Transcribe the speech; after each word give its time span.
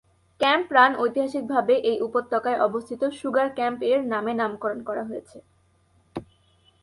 Camp 0.41 0.67
run 0.73 0.91
ঐতিহাসিকভাবে 0.95 1.75
এই 1.83 1.97
উপত্যকায় 2.07 2.61
অবস্থিত 2.67 3.01
"সুগার 3.19 3.47
ক্যাম্প" 3.57 3.79
এর 3.91 3.99
নামে 4.13 4.33
নামকরণ 4.33 4.79
করা 4.83 5.03
হয়েছে। 5.05 5.37